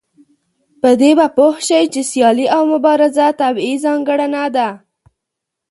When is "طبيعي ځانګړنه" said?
3.41-4.43